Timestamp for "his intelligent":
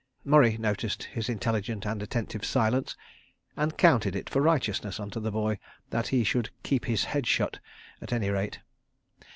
1.03-1.85